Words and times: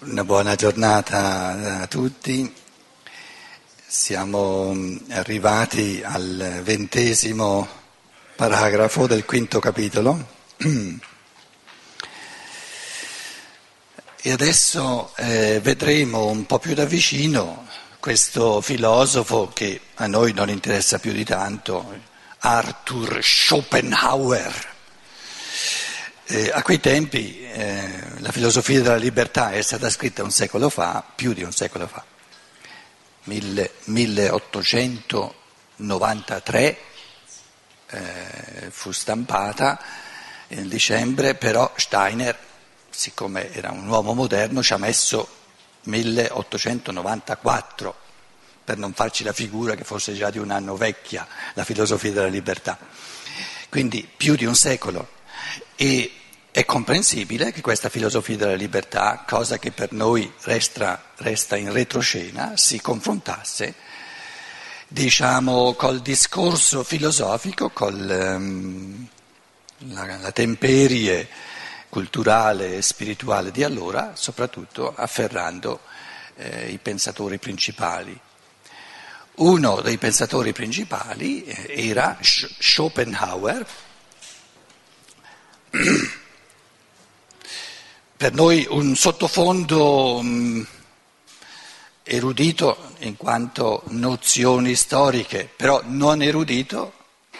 Una 0.00 0.22
buona 0.22 0.54
giornata 0.54 1.80
a 1.80 1.86
tutti. 1.88 2.54
Siamo 3.84 4.72
arrivati 5.08 6.00
al 6.04 6.60
ventesimo 6.62 7.66
paragrafo 8.36 9.08
del 9.08 9.24
quinto 9.24 9.58
capitolo. 9.58 10.24
E 14.20 14.30
adesso 14.30 15.12
eh, 15.16 15.58
vedremo 15.62 16.26
un 16.26 16.46
po' 16.46 16.60
più 16.60 16.74
da 16.74 16.84
vicino 16.84 17.66
questo 17.98 18.60
filosofo 18.60 19.50
che 19.52 19.80
a 19.94 20.06
noi 20.06 20.32
non 20.32 20.48
interessa 20.48 21.00
più 21.00 21.10
di 21.10 21.24
tanto, 21.24 21.92
Arthur 22.38 23.18
Schopenhauer. 23.20 24.67
Eh, 26.30 26.50
a 26.52 26.62
quei 26.62 26.78
tempi 26.78 27.42
eh, 27.42 28.02
la 28.18 28.30
filosofia 28.32 28.82
della 28.82 28.96
libertà 28.96 29.52
è 29.52 29.62
stata 29.62 29.88
scritta 29.88 30.22
un 30.22 30.30
secolo 30.30 30.68
fa, 30.68 31.02
più 31.14 31.32
di 31.32 31.42
un 31.42 31.52
secolo 31.52 31.86
fa, 31.86 32.04
Mille, 33.24 33.72
1893 33.84 36.78
eh, 37.86 38.68
fu 38.68 38.92
stampata 38.92 39.80
nel 40.48 40.68
dicembre, 40.68 41.34
però 41.34 41.72
Steiner, 41.76 42.38
siccome 42.90 43.50
era 43.54 43.70
un 43.70 43.88
uomo 43.88 44.12
moderno, 44.12 44.62
ci 44.62 44.74
ha 44.74 44.78
messo 44.78 45.26
1894 45.84 47.96
per 48.64 48.76
non 48.76 48.92
farci 48.92 49.24
la 49.24 49.32
figura 49.32 49.74
che 49.74 49.84
fosse 49.84 50.12
già 50.12 50.28
di 50.28 50.36
un 50.36 50.50
anno 50.50 50.76
vecchia 50.76 51.26
la 51.54 51.64
filosofia 51.64 52.12
della 52.12 52.26
libertà. 52.26 52.78
Quindi 53.70 54.06
più 54.14 54.36
di 54.36 54.44
un 54.44 54.54
secolo. 54.54 55.16
E 55.74 56.17
è 56.58 56.64
comprensibile 56.64 57.52
che 57.52 57.60
questa 57.60 57.88
filosofia 57.88 58.36
della 58.36 58.56
libertà, 58.56 59.22
cosa 59.24 59.60
che 59.60 59.70
per 59.70 59.92
noi 59.92 60.32
resta, 60.40 61.12
resta 61.18 61.56
in 61.56 61.72
retroscena, 61.72 62.56
si 62.56 62.80
confrontasse, 62.80 63.74
diciamo, 64.88 65.74
col 65.74 66.00
discorso 66.00 66.82
filosofico, 66.82 67.68
con 67.70 67.94
um, 67.94 69.06
la, 69.92 70.16
la 70.16 70.32
temperie 70.32 71.28
culturale 71.88 72.78
e 72.78 72.82
spirituale 72.82 73.52
di 73.52 73.62
allora, 73.62 74.16
soprattutto 74.16 74.92
afferrando 74.92 75.82
eh, 76.34 76.70
i 76.70 76.78
pensatori 76.78 77.38
principali. 77.38 78.18
Uno 79.34 79.80
dei 79.80 79.96
pensatori 79.96 80.52
principali 80.52 81.44
eh, 81.44 81.88
era 81.88 82.18
Schopenhauer. 82.20 83.64
per 88.18 88.34
noi 88.34 88.66
un 88.68 88.96
sottofondo 88.96 90.20
mh, 90.20 90.66
erudito 92.02 92.94
in 92.98 93.16
quanto 93.16 93.84
nozioni 93.90 94.74
storiche, 94.74 95.48
però 95.54 95.82
non 95.84 96.20
erudito 96.20 96.94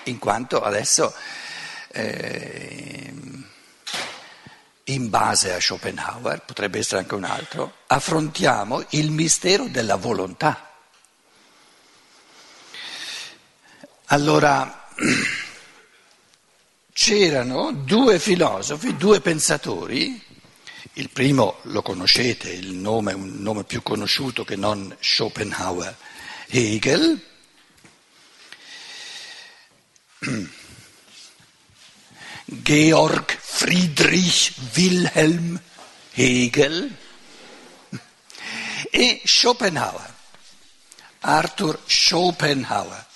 in 0.05 0.21
quanto 0.21 0.63
adesso 0.63 1.13
eh, 1.89 3.13
in 4.85 5.11
base 5.11 5.53
a 5.53 5.61
Schopenhauer, 5.61 6.45
potrebbe 6.45 6.79
essere 6.79 7.01
anche 7.01 7.17
un 7.17 7.25
altro, 7.25 7.79
affrontiamo 7.89 8.85
il 8.91 9.11
mistero 9.11 9.67
della 9.67 9.97
volontà. 9.97 10.75
Allora, 14.05 14.87
c'erano 16.93 17.73
due 17.73 18.21
filosofi, 18.21 18.97
due 18.97 19.21
pensatori 19.21 20.27
il 20.99 21.11
primo 21.11 21.59
lo 21.63 21.81
conoscete, 21.83 22.51
il 22.51 22.75
nome 22.75 23.13
è 23.13 23.15
un 23.15 23.41
nome 23.41 23.63
più 23.63 23.83
conosciuto 23.83 24.45
che 24.45 24.57
non 24.57 24.97
Schopenhauer, 24.99 25.97
Hegel. 26.49 27.25
Georg 32.45 33.37
Friedrich 33.39 34.53
Wilhelm 34.75 35.61
Hegel. 36.15 36.97
E 38.91 39.21
Schopenhauer, 39.25 40.15
Arthur 41.21 41.81
Schopenhauer, 41.87 43.07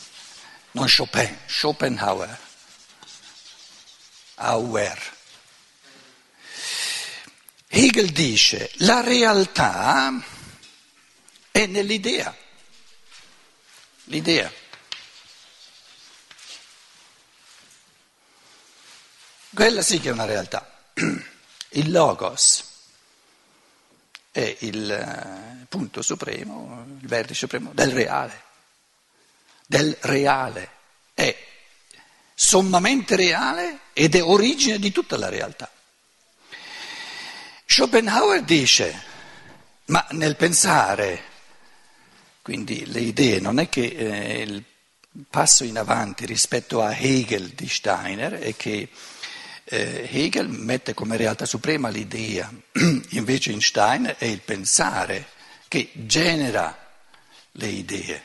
non 0.73 0.87
Chopin, 0.87 1.37
Schopenhauer, 1.47 2.39
Auer. 4.37 5.12
Hegel 7.75 8.11
dice 8.11 8.71
la 8.81 9.01
realtà 9.01 10.23
è 11.51 11.65
nell'idea, 11.65 12.37
l'idea. 14.05 14.53
Quella 19.55 19.81
sì 19.81 20.01
che 20.01 20.11
è 20.11 20.13
una 20.13 20.27
realtà. 20.27 20.91
Il 21.71 21.91
logos 21.91 22.63
è 24.31 24.55
il 24.61 24.91
eh, 24.91 25.65
punto 25.67 26.03
supremo, 26.03 26.85
il 27.01 27.07
vertice 27.07 27.39
supremo 27.39 27.71
del 27.73 27.91
reale, 27.91 28.43
del 29.67 29.97
reale. 30.03 30.71
È 31.15 31.35
sommamente 32.35 33.17
reale 33.17 33.79
ed 33.95 34.15
è 34.15 34.23
origine 34.23 34.79
di 34.79 34.93
tutta 34.93 35.17
la 35.17 35.31
realtà. 35.31 35.71
Schopenhauer 37.73 38.43
dice, 38.43 39.03
ma 39.87 40.07
nel 40.11 40.37
pensare, 40.37 41.23
quindi 42.43 42.85
le 42.85 43.01
idee, 43.01 43.41
non 43.41 43.59
è 43.59 43.71
che 43.71 43.87
eh, 43.87 44.43
il 44.43 44.63
passo 45.31 45.65
in 45.65 45.79
avanti 45.79 46.27
rispetto 46.27 46.83
a 46.83 46.95
Hegel 46.95 47.49
di 47.55 47.67
Steiner 47.67 48.35
è 48.35 48.55
che 48.57 48.91
eh, 49.65 50.07
Hegel 50.13 50.51
mette 50.51 50.93
come 50.93 51.17
realtà 51.17 51.47
suprema 51.47 51.89
l'idea, 51.89 52.53
invece 53.13 53.53
in 53.53 53.63
Steiner 53.63 54.17
è 54.19 54.27
il 54.27 54.41
pensare 54.41 55.29
che 55.67 55.93
genera 55.95 56.77
le 57.53 57.67
idee. 57.69 58.23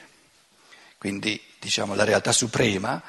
Quindi 0.97 1.41
diciamo 1.57 1.95
la 1.95 2.03
realtà 2.03 2.33
suprema 2.33 3.01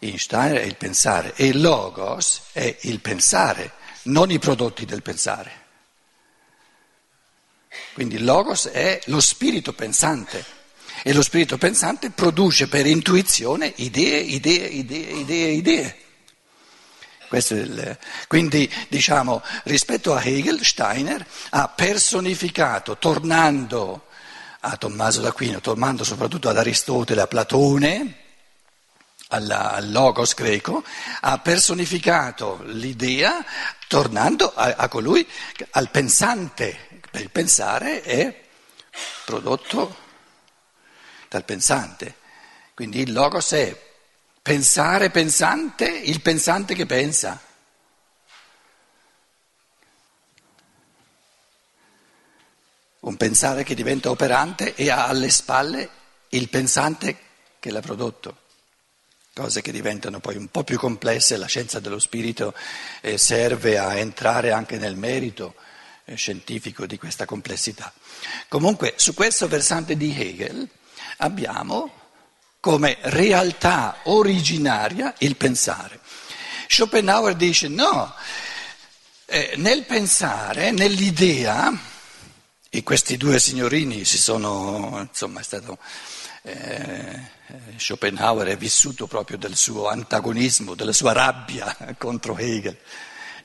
in 0.00 0.18
Steiner 0.18 0.62
è 0.62 0.64
il 0.64 0.74
pensare 0.74 1.32
e 1.36 1.46
il 1.46 1.60
logos 1.60 2.46
è 2.50 2.76
il 2.80 2.98
pensare, 2.98 3.74
non 4.06 4.32
i 4.32 4.40
prodotti 4.40 4.84
del 4.84 5.02
pensare. 5.02 5.65
Quindi 7.94 8.16
il 8.16 8.24
logos 8.24 8.68
è 8.68 9.00
lo 9.06 9.20
spirito 9.20 9.72
pensante 9.72 10.44
e 11.02 11.12
lo 11.12 11.22
spirito 11.22 11.56
pensante 11.58 12.10
produce 12.10 12.68
per 12.68 12.86
intuizione 12.86 13.72
idee, 13.76 14.18
idee, 14.20 14.66
idee, 14.66 15.12
idee, 15.12 15.50
idee. 15.50 15.96
Il, 17.30 17.98
quindi 18.28 18.72
diciamo 18.88 19.42
rispetto 19.64 20.14
a 20.14 20.22
Hegel, 20.22 20.64
Steiner 20.64 21.26
ha 21.50 21.68
personificato, 21.68 22.98
tornando 22.98 24.06
a 24.60 24.76
Tommaso 24.76 25.20
d'Aquino, 25.20 25.60
tornando 25.60 26.04
soprattutto 26.04 26.48
ad 26.48 26.56
Aristotele, 26.56 27.20
a 27.20 27.26
Platone, 27.26 28.16
alla, 29.28 29.72
al 29.72 29.90
logos 29.90 30.34
greco, 30.34 30.84
ha 31.20 31.38
personificato 31.38 32.60
l'idea 32.66 33.44
tornando 33.88 34.52
a, 34.54 34.74
a 34.76 34.88
colui, 34.88 35.26
al 35.70 35.90
pensante 35.90 37.00
il 37.20 37.30
pensare 37.30 38.02
è 38.02 38.44
prodotto 39.24 39.96
dal 41.28 41.44
pensante. 41.44 42.14
Quindi 42.74 43.00
il 43.00 43.12
logos 43.12 43.52
è 43.52 43.84
pensare 44.42 45.10
pensante, 45.10 45.86
il 45.86 46.20
pensante 46.20 46.74
che 46.74 46.86
pensa. 46.86 47.40
Un 53.00 53.16
pensare 53.16 53.62
che 53.62 53.74
diventa 53.74 54.10
operante 54.10 54.74
e 54.74 54.90
ha 54.90 55.06
alle 55.06 55.30
spalle 55.30 55.88
il 56.30 56.48
pensante 56.48 57.18
che 57.60 57.70
l'ha 57.70 57.80
prodotto. 57.80 58.44
Cose 59.32 59.62
che 59.62 59.70
diventano 59.70 60.18
poi 60.18 60.36
un 60.36 60.48
po' 60.48 60.64
più 60.64 60.78
complesse, 60.78 61.36
la 61.36 61.46
scienza 61.46 61.78
dello 61.78 61.98
spirito 61.98 62.54
eh, 63.02 63.18
serve 63.18 63.78
a 63.78 63.96
entrare 63.96 64.50
anche 64.50 64.78
nel 64.78 64.96
merito 64.96 65.54
scientifico 66.14 66.86
di 66.86 66.98
questa 66.98 67.24
complessità. 67.24 67.92
Comunque 68.48 68.94
su 68.96 69.14
questo 69.14 69.48
versante 69.48 69.96
di 69.96 70.14
Hegel 70.16 70.68
abbiamo 71.18 71.92
come 72.60 72.98
realtà 73.02 73.98
originaria 74.04 75.14
il 75.18 75.36
pensare. 75.36 76.00
Schopenhauer 76.68 77.34
dice 77.34 77.68
no, 77.68 78.14
eh, 79.26 79.54
nel 79.56 79.84
pensare, 79.84 80.70
nell'idea, 80.70 81.72
e 82.68 82.82
questi 82.82 83.16
due 83.16 83.38
signorini 83.38 84.04
si 84.04 84.18
sono, 84.18 85.06
insomma 85.08 85.40
è 85.40 85.42
stato... 85.42 85.78
Eh, 86.42 87.34
Schopenhauer 87.76 88.48
è 88.48 88.56
vissuto 88.56 89.06
proprio 89.06 89.38
del 89.38 89.56
suo 89.56 89.88
antagonismo, 89.88 90.74
della 90.74 90.92
sua 90.92 91.12
rabbia 91.12 91.76
contro 91.96 92.36
Hegel. 92.36 92.76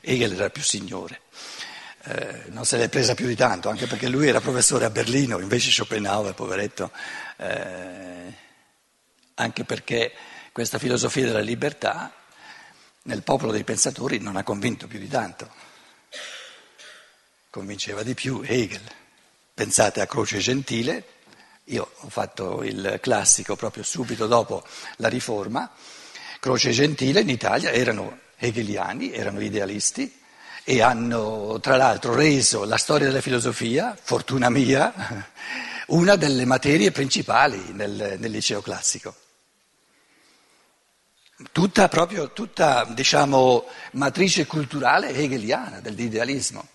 Hegel 0.01 0.33
era 0.33 0.49
più 0.49 0.63
signore. 0.63 1.21
Eh, 2.03 2.43
non 2.47 2.65
se 2.65 2.77
l'è 2.77 2.89
presa 2.89 3.13
più 3.13 3.27
di 3.27 3.35
tanto, 3.35 3.69
anche 3.69 3.85
perché 3.85 4.07
lui 4.07 4.27
era 4.27 4.41
professore 4.41 4.85
a 4.85 4.89
Berlino, 4.89 5.39
invece 5.39 5.69
Schopenhauer, 5.69 6.33
poveretto, 6.33 6.91
eh, 7.37 8.33
anche 9.35 9.63
perché 9.63 10.11
questa 10.51 10.79
filosofia 10.79 11.25
della 11.25 11.39
libertà 11.39 12.11
nel 13.03 13.23
popolo 13.23 13.51
dei 13.51 13.63
pensatori 13.63 14.19
non 14.19 14.35
ha 14.35 14.43
convinto 14.43 14.87
più 14.87 14.99
di 14.99 15.07
tanto. 15.07 15.49
Convinceva 17.49 18.03
di 18.03 18.13
più 18.13 18.41
Hegel. 18.43 18.81
Pensate 19.53 20.01
a 20.01 20.07
Croce 20.07 20.39
Gentile, 20.39 21.05
io 21.65 21.91
ho 21.93 22.09
fatto 22.09 22.63
il 22.63 22.97
classico 23.01 23.55
proprio 23.55 23.83
subito 23.83 24.25
dopo 24.25 24.63
la 24.97 25.07
riforma, 25.07 25.71
Croce 26.39 26.71
Gentile 26.71 27.21
in 27.21 27.29
Italia 27.29 27.71
erano 27.71 28.19
hegeliani, 28.37 29.11
erano 29.13 29.39
idealisti 29.41 30.20
e 30.63 30.81
hanno 30.81 31.59
tra 31.59 31.75
l'altro 31.75 32.13
reso 32.13 32.63
la 32.65 32.77
storia 32.77 33.07
della 33.07 33.21
filosofia, 33.21 33.97
fortuna 33.99 34.49
mia, 34.49 34.93
una 35.87 36.15
delle 36.15 36.45
materie 36.45 36.91
principali 36.91 37.71
nel, 37.73 38.17
nel 38.19 38.31
liceo 38.31 38.61
classico. 38.61 39.15
Tutta 41.51 41.87
proprio, 41.87 42.31
tutta 42.31 42.85
diciamo 42.89 43.65
matrice 43.93 44.45
culturale 44.45 45.09
hegeliana 45.09 45.79
dell'idealismo. 45.79 46.67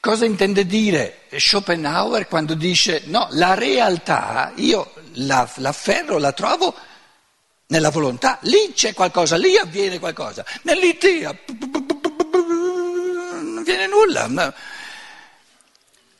Cosa 0.00 0.26
intende 0.26 0.66
dire 0.66 1.20
Schopenhauer 1.30 2.28
quando 2.28 2.52
dice 2.54 3.04
no, 3.06 3.26
la 3.30 3.54
realtà 3.54 4.52
io 4.56 4.92
la, 5.14 5.48
l'afferro, 5.56 6.18
la 6.18 6.32
trovo 6.32 6.74
nella 7.68 7.88
volontà, 7.88 8.38
lì 8.42 8.72
c'è 8.74 8.92
qualcosa, 8.92 9.36
lì 9.36 9.56
avviene 9.56 9.98
qualcosa, 9.98 10.44
nell'idea 10.62 11.34
nulla. 14.04 14.54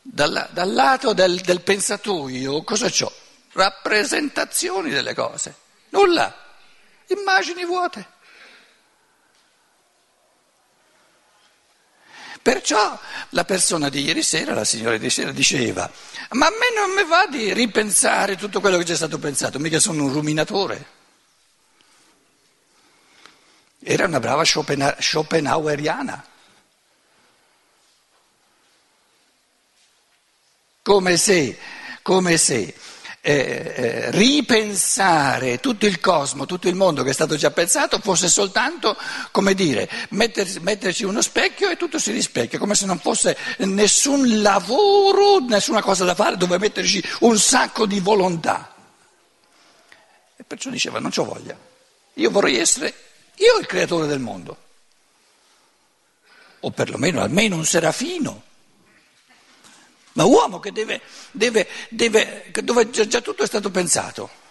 Dal, 0.07 0.49
dal 0.53 0.73
lato 0.73 1.13
del, 1.13 1.41
del 1.41 1.63
pensatoio 1.63 2.63
cosa 2.63 2.87
ho? 3.05 3.13
Rappresentazioni 3.53 4.91
delle 4.91 5.15
cose, 5.15 5.55
nulla, 5.91 6.35
immagini 7.07 7.65
vuote. 7.65 8.13
Perciò 12.43 12.99
la 13.31 13.45
persona 13.45 13.89
di 13.89 14.03
ieri 14.03 14.23
sera, 14.23 14.53
la 14.53 14.65
signora 14.65 14.99
di 14.99 15.09
sera, 15.09 15.33
diceva, 15.33 15.91
ma 16.33 16.47
a 16.47 16.51
me 16.51 16.79
non 16.79 16.91
mi 16.95 17.05
va 17.09 17.27
di 17.27 17.55
ripensare 17.55 18.37
tutto 18.37 18.61
quello 18.61 18.77
che 18.77 18.85
c'è 18.85 18.97
stato 18.97 19.19
pensato, 19.19 19.59
mica 19.59 19.79
sono 19.79 20.05
un 20.05 20.13
ruminatore. 20.13 20.87
Era 23.83 24.05
una 24.05 24.21
brava 24.21 24.45
Schopenhaueriana. 24.45 26.33
Come 30.85 31.17
se, 31.17 31.59
come 32.03 32.37
se 32.37 32.75
eh, 33.23 33.33
eh, 33.75 34.11
ripensare 34.11 35.59
tutto 35.59 35.87
il 35.87 35.99
cosmo, 35.99 36.45
tutto 36.45 36.69
il 36.69 36.75
mondo 36.75 37.03
che 37.03 37.09
è 37.09 37.15
stato 37.15 37.37
già 37.37 37.51
pensato 37.51 37.99
fosse 38.01 38.29
soltanto, 38.29 38.95
come 39.31 39.55
dire, 39.55 39.89
metterci, 40.11 40.61
metterci 40.61 41.05
uno 41.05 41.23
specchio 41.23 41.71
e 41.71 41.79
tutto 41.79 41.99
si 41.99 42.13
rispecchia, 42.13 42.59
come 42.59 42.75
se 42.75 42.85
non 42.85 42.99
fosse 42.99 43.35
nessun 43.61 44.43
lavoro, 44.43 45.39
nessuna 45.39 45.81
cosa 45.81 46.05
da 46.05 46.15
fare 46.15 46.37
dove 46.37 46.59
metterci 46.59 47.03
un 47.21 47.39
sacco 47.39 47.87
di 47.87 48.01
volontà. 48.01 48.75
E 50.37 50.45
perciò 50.45 50.69
diceva, 50.69 50.99
non 50.99 51.11
c'ho 51.11 51.25
voglia, 51.25 51.57
io 52.13 52.31
vorrei 52.31 52.59
essere 52.59 52.93
io 53.37 53.57
il 53.59 53.65
creatore 53.65 54.07
del 54.07 54.21
mondo, 54.21 54.59
o 56.61 56.71
perlomeno 56.71 57.23
almeno 57.23 57.57
un 57.57 57.65
serafino, 57.65 58.43
ma 60.15 60.25
uomo 60.25 60.59
che 60.59 60.73
deve, 60.73 61.01
deve, 61.31 61.69
deve 61.89 62.51
dove 62.63 62.91
già 62.91 63.21
tutto 63.21 63.43
è 63.43 63.47
stato 63.47 63.71
pensato. 63.71 64.43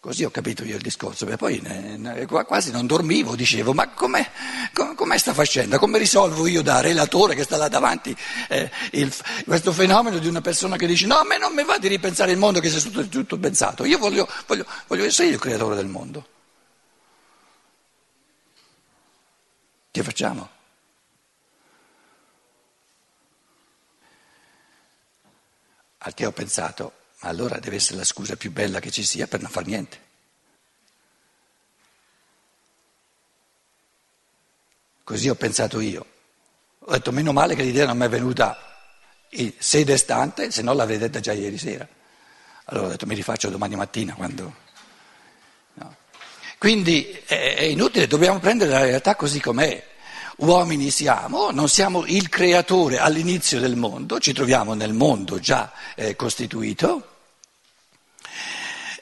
Così 0.00 0.24
ho 0.24 0.30
capito 0.30 0.64
io 0.64 0.76
il 0.76 0.82
discorso, 0.82 1.26
e 1.26 1.36
poi 1.36 1.60
quasi 2.46 2.70
non 2.70 2.86
dormivo, 2.86 3.36
dicevo, 3.36 3.74
ma 3.74 3.90
com'è, 3.90 4.30
com'è 4.72 5.18
sta 5.18 5.34
facendo? 5.34 5.78
Come 5.78 5.98
risolvo 5.98 6.46
io 6.46 6.62
da 6.62 6.80
relatore 6.80 7.34
che 7.34 7.42
sta 7.42 7.58
là 7.58 7.68
davanti 7.68 8.16
eh, 8.48 8.70
il, 8.92 9.14
questo 9.44 9.72
fenomeno 9.72 10.16
di 10.16 10.26
una 10.26 10.40
persona 10.40 10.76
che 10.76 10.86
dice 10.86 11.06
no, 11.06 11.16
a 11.16 11.24
me 11.24 11.36
non 11.36 11.52
mi 11.52 11.64
va 11.64 11.76
di 11.76 11.88
ripensare 11.88 12.32
il 12.32 12.38
mondo 12.38 12.60
che 12.60 12.70
sia 12.70 12.80
tutto, 12.80 13.06
tutto 13.08 13.38
pensato, 13.38 13.84
io 13.84 13.98
voglio, 13.98 14.26
voglio, 14.46 14.64
voglio 14.86 15.04
essere 15.04 15.28
io 15.28 15.34
il 15.34 15.40
creatore 15.40 15.76
del 15.76 15.86
mondo. 15.88 16.26
Che 19.90 20.02
facciamo? 20.02 20.59
Al 26.02 26.14
che 26.14 26.26
ho 26.26 26.32
pensato, 26.32 26.92
ma 27.20 27.28
allora 27.28 27.58
deve 27.58 27.76
essere 27.76 27.98
la 27.98 28.04
scusa 28.04 28.36
più 28.36 28.50
bella 28.50 28.80
che 28.80 28.90
ci 28.90 29.04
sia 29.04 29.26
per 29.26 29.40
non 29.42 29.50
far 29.50 29.66
niente. 29.66 30.08
Così 35.04 35.28
ho 35.28 35.34
pensato 35.34 35.80
io. 35.80 36.06
Ho 36.78 36.92
detto 36.92 37.12
meno 37.12 37.32
male 37.32 37.54
che 37.54 37.62
l'idea 37.62 37.84
non 37.84 37.98
mi 37.98 38.06
è 38.06 38.08
venuta 38.08 38.56
in 39.30 39.52
sede 39.58 39.96
stante, 39.96 40.50
se 40.50 40.62
no 40.62 40.72
l'avrei 40.72 40.98
detta 40.98 41.20
già 41.20 41.32
ieri 41.32 41.58
sera. 41.58 41.86
Allora 42.64 42.86
ho 42.86 42.90
detto 42.90 43.06
mi 43.06 43.14
rifaccio 43.14 43.50
domani 43.50 43.76
mattina 43.76 44.14
quando... 44.14 44.54
No. 45.74 45.96
Quindi 46.56 47.10
è 47.26 47.62
inutile, 47.62 48.06
dobbiamo 48.06 48.38
prendere 48.38 48.70
la 48.70 48.82
realtà 48.82 49.16
così 49.16 49.40
com'è. 49.40 49.88
Uomini 50.40 50.90
siamo, 50.90 51.50
non 51.50 51.68
siamo 51.68 52.06
il 52.06 52.30
creatore 52.30 52.96
all'inizio 52.96 53.60
del 53.60 53.76
mondo, 53.76 54.18
ci 54.18 54.32
troviamo 54.32 54.72
nel 54.72 54.94
mondo 54.94 55.38
già 55.38 55.70
eh, 55.94 56.16
costituito. 56.16 57.16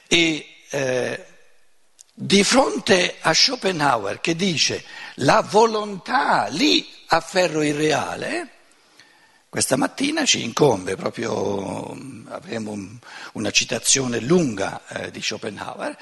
E 0.05 0.47
eh, 0.69 1.25
di 2.13 2.43
fronte 2.43 3.15
a 3.21 3.33
Schopenhauer 3.33 4.19
che 4.19 4.35
dice 4.35 4.83
la 5.15 5.41
volontà 5.41 6.47
lì 6.49 6.85
afferro 7.07 7.63
il 7.63 7.73
reale, 7.73 8.49
questa 9.47 9.77
mattina 9.77 10.25
ci 10.25 10.43
incombe 10.43 10.97
proprio, 10.97 11.97
avremo 12.27 12.71
un, 12.71 12.97
una 13.33 13.51
citazione 13.51 14.19
lunga 14.19 14.81
eh, 14.89 15.09
di 15.09 15.21
Schopenhauer, 15.21 15.97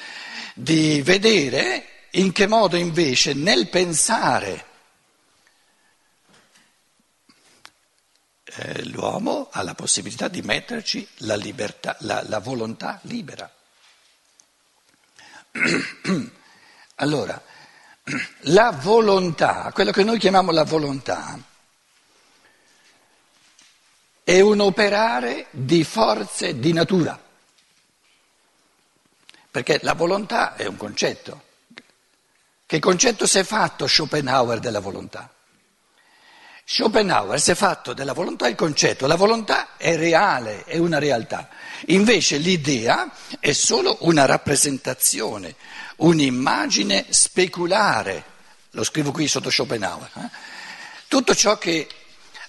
di 0.55 0.99
vedere 1.03 1.85
in 2.11 2.31
che 2.31 2.47
modo 2.47 2.75
invece 2.75 3.35
nel 3.35 3.69
pensare 3.69 4.66
eh, 8.55 8.85
l'uomo 8.85 9.49
ha 9.51 9.61
la 9.61 9.73
possibilità 9.73 10.27
di 10.27 10.41
metterci 10.41 11.07
la, 11.17 11.35
libertà, 11.35 11.97
la, 12.01 12.23
la 12.27 12.39
volontà 12.39 12.99
libera. 13.03 13.51
Allora, 16.99 17.39
la 18.49 18.71
volontà, 18.71 19.69
quello 19.71 19.91
che 19.91 20.03
noi 20.03 20.17
chiamiamo 20.17 20.51
la 20.51 20.63
volontà, 20.63 21.39
è 24.23 24.39
un 24.39 24.59
operare 24.61 25.45
di 25.51 25.83
forze 25.83 26.59
di 26.59 26.73
natura, 26.73 27.21
perché 29.51 29.79
la 29.83 29.93
volontà 29.93 30.55
è 30.55 30.65
un 30.65 30.75
concetto. 30.75 31.43
Che 32.65 32.79
concetto 32.79 33.27
si 33.27 33.37
è 33.37 33.43
fatto 33.43 33.85
Schopenhauer 33.85 34.59
della 34.59 34.79
volontà? 34.79 35.31
Schopenhauer 36.69 37.39
si 37.39 37.51
è 37.51 37.55
fatto 37.55 37.93
della 37.93 38.11
volontà 38.11 38.45
il 38.49 38.55
concetto, 38.55 39.07
la 39.07 39.15
volontà 39.15 39.77
è 39.77 39.95
reale, 39.95 40.65
è 40.65 40.75
una 40.77 40.99
realtà, 40.99 41.47
invece 41.85 42.35
l'idea 42.35 43.09
è 43.39 43.53
solo 43.53 43.99
una 44.01 44.25
rappresentazione, 44.25 45.55
un'immagine 45.95 47.05
speculare, 47.07 48.21
lo 48.71 48.83
scrivo 48.83 49.11
qui 49.11 49.29
sotto 49.29 49.49
Schopenhauer. 49.49 50.09
Eh? 50.17 50.29
Tutto 51.07 51.33
ciò 51.33 51.57
che 51.57 51.87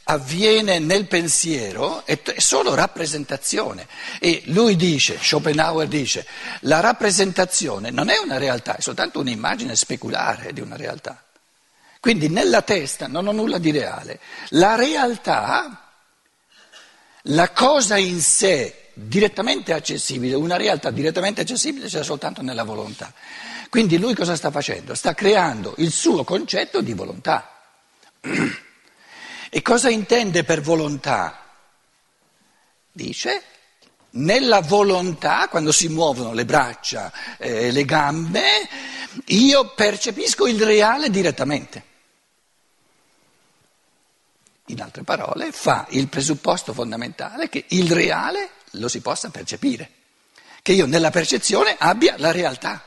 avviene 0.03 0.81
nel 0.81 1.07
pensiero 1.07 2.05
è, 2.05 2.21
è 2.21 2.41
solo 2.41 2.75
rappresentazione 2.75 3.87
e 4.19 4.43
lui 4.47 4.75
dice, 4.75 5.17
Schopenhauer 5.23 5.87
dice, 5.87 6.27
la 6.63 6.81
rappresentazione 6.81 7.91
non 7.91 8.09
è 8.09 8.19
una 8.19 8.37
realtà, 8.37 8.79
è 8.79 8.81
soltanto 8.81 9.21
un'immagine 9.21 9.77
speculare 9.77 10.53
di 10.53 10.61
una 10.61 10.75
realtà. 10.75 11.23
Quindi 12.01 12.29
nella 12.29 12.63
testa 12.63 13.07
non 13.07 13.27
ho 13.27 13.33
nulla 13.33 13.59
di 13.59 13.71
reale. 13.71 14.21
La 14.51 14.77
realtà, 14.77 15.91
la 17.23 17.51
cosa 17.51 17.97
in 17.97 18.21
sé 18.21 18.91
direttamente 18.95 19.73
accessibile, 19.73 20.35
una 20.35 20.57
realtà 20.57 20.91
direttamente 20.91 21.43
accessibile 21.43 21.87
c'è 21.87 22.03
soltanto 22.03 22.43
nella 22.43 22.65
volontà. 22.65 23.13
Quindi 23.69 23.99
lui 23.99 24.15
cosa 24.15 24.35
sta 24.35 24.51
facendo? 24.51 24.95
Sta 24.95 25.15
creando 25.15 25.75
il 25.79 25.93
suo 25.93 26.25
concetto 26.25 26.81
di 26.81 26.93
volontà. 26.95 27.55
E 29.51 29.63
cosa 29.63 29.89
intende 29.89 30.45
per 30.45 30.61
volontà? 30.61 31.43
Dice, 32.93 33.43
nella 34.11 34.61
volontà, 34.61 35.49
quando 35.49 35.73
si 35.73 35.89
muovono 35.89 36.35
le 36.35 36.45
braccia 36.45 37.11
e 37.39 37.69
eh, 37.69 37.71
le 37.71 37.85
gambe, 37.87 38.43
io 39.29 39.73
percepisco 39.75 40.47
il 40.47 40.63
reale 40.63 41.09
direttamente. 41.09 41.88
In 44.69 44.83
altre 44.83 45.03
parole, 45.03 45.51
fa 45.51 45.87
il 45.91 46.09
presupposto 46.09 46.73
fondamentale 46.73 47.49
che 47.49 47.65
il 47.69 47.91
reale 47.91 48.51
lo 48.73 48.89
si 48.89 49.01
possa 49.01 49.31
percepire, 49.31 49.91
che 50.61 50.73
io 50.73 50.87
nella 50.87 51.11
percezione 51.11 51.75
abbia 51.79 52.15
la 52.19 52.33
realtà. 52.33 52.83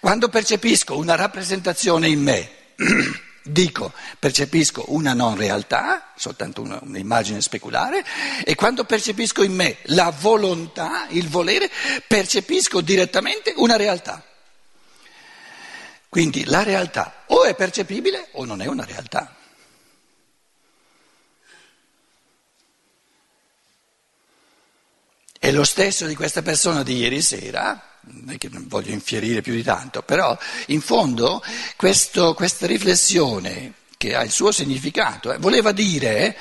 Quando 0.00 0.28
percepisco 0.28 0.96
una 0.96 1.16
rappresentazione 1.16 2.08
in 2.08 2.22
me, 2.22 2.50
dico 3.42 3.92
percepisco 4.18 4.84
una 4.92 5.12
non 5.12 5.36
realtà, 5.36 6.12
soltanto 6.14 6.62
un'immagine 6.62 7.40
speculare, 7.40 8.04
e 8.44 8.54
quando 8.54 8.84
percepisco 8.84 9.42
in 9.42 9.54
me 9.54 9.78
la 9.86 10.10
volontà, 10.16 11.06
il 11.08 11.28
volere, 11.28 11.68
percepisco 12.06 12.80
direttamente 12.80 13.54
una 13.56 13.76
realtà. 13.76 14.22
Quindi 16.08 16.44
la 16.44 16.62
realtà 16.62 17.24
o 17.26 17.44
è 17.44 17.54
percepibile 17.54 18.28
o 18.32 18.44
non 18.44 18.62
è 18.62 18.66
una 18.66 18.84
realtà. 18.84 19.36
E 25.40 25.52
lo 25.52 25.64
stesso 25.64 26.06
di 26.06 26.16
questa 26.16 26.42
persona 26.42 26.82
di 26.82 26.96
ieri 26.96 27.22
sera, 27.22 27.98
non 28.02 28.34
è 28.34 28.38
che 28.38 28.48
non 28.48 28.66
voglio 28.66 28.92
infierire 28.92 29.40
più 29.40 29.54
di 29.54 29.62
tanto, 29.62 30.02
però 30.02 30.36
in 30.66 30.80
fondo 30.80 31.42
questo, 31.76 32.34
questa 32.34 32.66
riflessione 32.66 33.74
che 33.96 34.14
ha 34.14 34.22
il 34.22 34.30
suo 34.30 34.50
significato 34.50 35.32
eh, 35.32 35.38
voleva 35.38 35.72
dire 35.72 36.36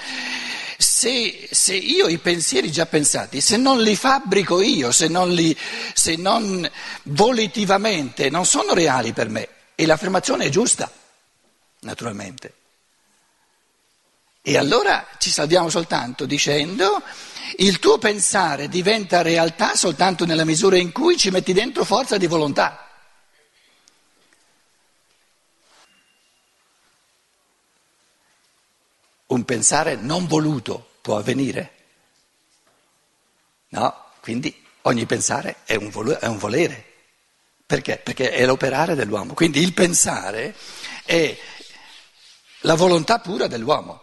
se, 0.78 1.48
se, 1.52 1.76
io 1.76 2.08
i 2.08 2.18
pensieri 2.20 2.72
già 2.72 2.86
pensati, 2.86 3.42
se 3.42 3.58
non 3.58 3.82
li 3.82 3.96
fabbrico 3.96 4.62
io, 4.62 4.92
se 4.92 5.08
non, 5.08 5.32
li, 5.32 5.56
se 5.94 6.16
non 6.16 6.70
volitivamente, 7.04 8.30
non 8.30 8.46
sono 8.46 8.74
reali 8.74 9.12
per 9.12 9.30
me, 9.30 9.48
e 9.80 9.86
l'affermazione 9.86 10.46
è 10.46 10.50
giusta, 10.50 10.92
naturalmente. 11.82 12.54
E 14.42 14.58
allora 14.58 15.06
ci 15.20 15.30
salviamo 15.30 15.70
soltanto 15.70 16.26
dicendo 16.26 17.04
il 17.58 17.78
tuo 17.78 18.00
pensare 18.00 18.70
diventa 18.70 19.22
realtà 19.22 19.76
soltanto 19.76 20.26
nella 20.26 20.46
misura 20.46 20.78
in 20.78 20.92
cui 20.92 21.16
ci 21.16 21.30
metti 21.30 21.54
dentro 21.54 21.84
forza 21.84 22.18
di 22.18 22.26
volontà. 22.26 22.90
Un 29.28 29.46
pensare 29.46 29.96
non 29.96 30.26
voluto 30.26 30.94
può 31.02 31.18
avvenire? 31.18 31.74
No, 33.70 34.06
quindi 34.22 34.66
ogni 34.84 35.06
pensare 35.06 35.58
è 35.66 35.76
un, 35.76 35.90
vol- 35.92 36.18
è 36.18 36.26
un 36.26 36.40
volere. 36.40 36.86
Perché? 37.68 37.98
Perché 37.98 38.32
è 38.32 38.46
l'operare 38.46 38.96
dell'uomo. 38.96 39.34
Quindi 39.34 39.62
il 39.62 39.74
pensare 39.74 40.56
è 41.04 41.38
la 42.62 42.76
volontà 42.76 43.20
pura 43.20 43.48
dell'uomo. 43.48 44.02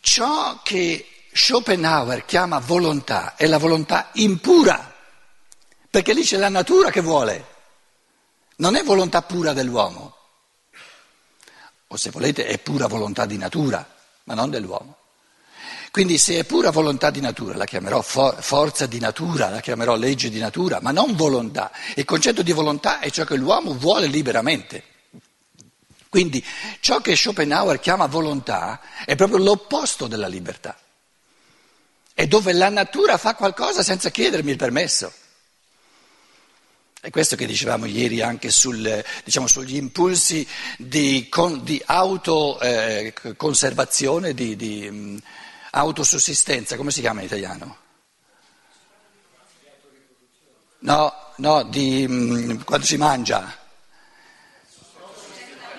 Ciò 0.00 0.60
che 0.62 1.28
Schopenhauer 1.32 2.26
chiama 2.26 2.58
volontà 2.58 3.36
è 3.36 3.46
la 3.46 3.56
volontà 3.56 4.10
impura, 4.14 4.94
perché 5.88 6.12
lì 6.12 6.22
c'è 6.22 6.36
la 6.36 6.50
natura 6.50 6.90
che 6.90 7.00
vuole, 7.00 7.46
non 8.56 8.76
è 8.76 8.82
volontà 8.82 9.22
pura 9.22 9.54
dell'uomo, 9.54 10.16
o 11.86 11.96
se 11.96 12.10
volete 12.10 12.44
è 12.46 12.58
pura 12.58 12.86
volontà 12.86 13.24
di 13.24 13.38
natura, 13.38 13.96
ma 14.24 14.34
non 14.34 14.50
dell'uomo. 14.50 14.98
Quindi 15.90 16.18
se 16.18 16.38
è 16.38 16.44
pura 16.44 16.70
volontà 16.70 17.10
di 17.10 17.20
natura 17.20 17.56
la 17.56 17.64
chiamerò 17.64 18.00
for- 18.00 18.40
forza 18.40 18.86
di 18.86 19.00
natura, 19.00 19.48
la 19.48 19.60
chiamerò 19.60 19.96
legge 19.96 20.30
di 20.30 20.38
natura, 20.38 20.78
ma 20.80 20.92
non 20.92 21.16
volontà. 21.16 21.72
Il 21.96 22.04
concetto 22.04 22.42
di 22.42 22.52
volontà 22.52 23.00
è 23.00 23.10
ciò 23.10 23.24
che 23.24 23.36
l'uomo 23.36 23.74
vuole 23.74 24.06
liberamente. 24.06 24.84
Quindi 26.08 26.44
ciò 26.80 27.00
che 27.00 27.16
Schopenhauer 27.16 27.80
chiama 27.80 28.06
volontà 28.06 28.80
è 29.04 29.16
proprio 29.16 29.38
l'opposto 29.38 30.06
della 30.06 30.28
libertà 30.28 30.76
è 32.20 32.26
dove 32.26 32.52
la 32.52 32.68
natura 32.68 33.16
fa 33.16 33.34
qualcosa 33.34 33.82
senza 33.82 34.10
chiedermi 34.10 34.50
il 34.50 34.58
permesso. 34.58 35.10
È 37.00 37.08
questo 37.08 37.34
che 37.34 37.46
dicevamo 37.46 37.86
ieri 37.86 38.20
anche 38.20 38.50
sul, 38.50 39.02
diciamo, 39.24 39.46
sugli 39.46 39.76
impulsi 39.76 40.46
di, 40.76 41.28
con, 41.30 41.64
di 41.64 41.80
autoconservazione, 41.82 44.28
eh, 44.28 44.34
di, 44.34 44.54
di 44.54 45.18
autosussistenza, 45.70 46.76
come 46.76 46.90
si 46.90 47.00
chiama 47.00 47.20
in 47.20 47.26
italiano? 47.26 47.76
No, 50.80 51.14
no, 51.36 51.62
di, 51.64 52.04
um, 52.08 52.64
quando 52.64 52.86
si 52.86 52.96
mangia. 52.96 53.58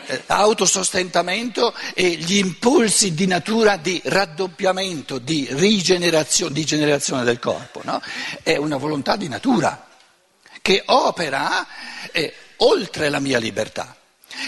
Eh, 0.06 0.24
autosostentamento 0.28 1.74
e 1.94 2.10
gli 2.12 2.38
impulsi 2.38 3.14
di 3.14 3.26
natura 3.26 3.78
di 3.78 4.02
raddoppiamento, 4.04 5.18
di 5.20 5.48
rigenerazione, 5.52 6.54
di 6.54 6.66
generazione 6.66 7.24
del 7.24 7.40
corpo. 7.40 7.82
No? 7.84 8.02
È 8.44 8.56
una 8.58 8.78
volontà 8.78 9.16
di 9.16 9.28
natura 9.28 9.88
che 10.62 10.84
opera 10.86 11.66
eh, 12.12 12.34
oltre 12.58 13.10
la 13.10 13.20
mia 13.20 13.40
libertà. 13.40 13.96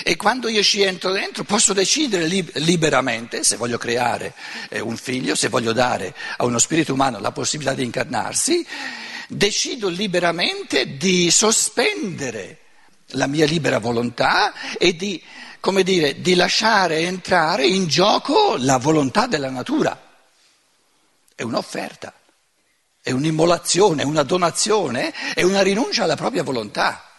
E 0.03 0.15
quando 0.15 0.47
io 0.47 0.63
ci 0.63 0.81
entro 0.81 1.11
dentro 1.11 1.43
posso 1.43 1.73
decidere 1.73 2.27
liberamente 2.27 3.43
se 3.43 3.57
voglio 3.57 3.77
creare 3.77 4.33
eh, 4.69 4.79
un 4.79 4.97
figlio, 4.97 5.35
se 5.35 5.49
voglio 5.49 5.73
dare 5.73 6.13
a 6.37 6.45
uno 6.45 6.59
spirito 6.59 6.93
umano 6.93 7.19
la 7.19 7.31
possibilità 7.31 7.73
di 7.73 7.83
incarnarsi, 7.83 8.65
decido 9.27 9.89
liberamente 9.89 10.97
di 10.97 11.31
sospendere 11.31 12.59
la 13.07 13.27
mia 13.27 13.45
libera 13.45 13.79
volontà 13.79 14.53
e 14.77 14.95
di 14.95 15.21
come 15.63 15.83
dire, 15.83 16.19
di 16.19 16.35
lasciare 16.35 16.99
entrare 16.99 17.65
in 17.65 17.87
gioco 17.87 18.57
la 18.57 18.75
volontà 18.75 19.27
della 19.27 19.49
natura. 19.49 19.97
È 21.33 21.41
un'offerta, 21.41 22.13
è 23.01 23.11
un'immolazione, 23.11 24.01
è 24.01 24.05
una 24.05 24.23
donazione, 24.23 25.13
è 25.33 25.41
una 25.43 25.61
rinuncia 25.61 26.03
alla 26.03 26.17
propria 26.17 26.43
volontà. 26.43 27.12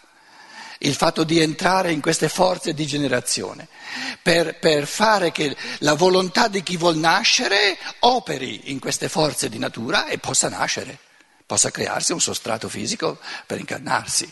Il 0.79 0.93
fatto 0.93 1.23
di 1.23 1.39
entrare 1.39 1.91
in 1.91 2.01
queste 2.01 2.29
forze 2.29 2.73
di 2.73 2.85
generazione, 2.85 3.67
per, 4.21 4.59
per 4.59 4.85
fare 4.87 5.31
che 5.31 5.55
la 5.79 5.93
volontà 5.93 6.47
di 6.47 6.63
chi 6.63 6.77
vuol 6.77 6.97
nascere 6.97 7.77
operi 7.99 8.71
in 8.71 8.79
queste 8.79 9.09
forze 9.09 9.49
di 9.49 9.57
natura 9.57 10.07
e 10.07 10.17
possa 10.17 10.49
nascere, 10.49 10.97
possa 11.45 11.71
crearsi 11.71 12.11
un 12.11 12.21
sostrato 12.21 12.67
fisico 12.67 13.19
per 13.45 13.59
incarnarsi. 13.59 14.29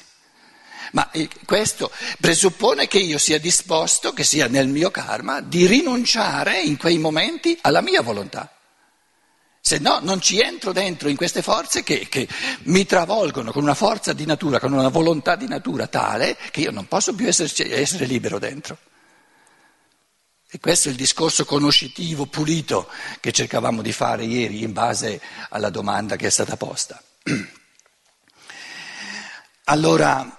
Ma 0.92 1.10
eh, 1.12 1.30
questo 1.46 1.92
presuppone 2.20 2.88
che 2.88 3.00
io 3.00 3.18
sia 3.18 3.40
disposto, 3.40 4.14
che 4.14 4.24
sia 4.24 4.48
nel 4.48 4.68
mio 4.68 4.92
karma, 4.92 5.42
di 5.42 5.66
rinunciare 5.66 6.62
in 6.62 6.78
quei 6.78 6.98
momenti 6.98 7.58
alla 7.62 7.82
mia 7.82 8.02
volontà. 8.02 8.52
Se 9.74 9.80
no 9.80 9.98
non 10.04 10.22
ci 10.22 10.40
entro 10.40 10.72
dentro 10.72 11.10
in 11.10 11.16
queste 11.16 11.42
forze 11.42 11.82
che, 11.82 12.08
che, 12.08 12.28
mi 12.66 12.86
travolgono 12.86 13.52
con 13.52 13.64
una 13.64 13.74
forza 13.74 14.14
di 14.14 14.24
natura, 14.24 14.60
con 14.60 14.72
una 14.72 14.90
volontà 14.90 15.36
di 15.36 15.48
natura 15.48 15.88
tale 15.88 16.38
che 16.52 16.60
io 16.60 16.70
non 16.70 16.88
posso 16.88 17.16
più 17.16 17.28
esserci, 17.28 17.64
essere 17.64 18.06
libero 18.06 18.38
dentro. 18.38 18.78
E 20.48 20.60
questo 20.60 20.90
è 20.90 20.92
il 20.92 20.98
discorso 20.98 21.44
conoscitivo 21.44 22.28
pulito 22.28 22.88
che 23.20 23.32
cercavamo 23.32 23.82
di 23.82 23.92
fare 23.92 24.26
ieri 24.26 24.62
in 24.62 24.74
base 24.74 25.20
alla 25.50 25.72
domanda 25.72 26.18
che 26.18 26.28
è 26.28 26.30
stata 26.30 26.56
posta. 26.56 27.02
Allora, 29.66 30.38